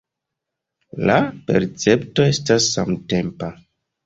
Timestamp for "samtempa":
2.79-3.53